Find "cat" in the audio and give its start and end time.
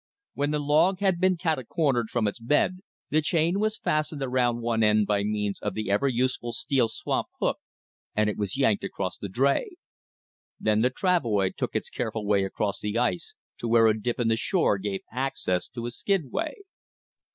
1.37-1.59